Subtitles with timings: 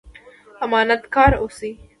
[0.65, 1.71] امانت کاره اوسئ